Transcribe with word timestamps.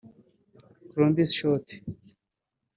Colombus 0.89 1.31
Short 1.39 1.67